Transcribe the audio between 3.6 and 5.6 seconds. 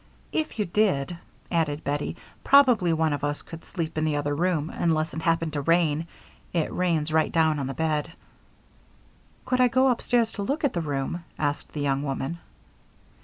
sleep in the other room unless it happened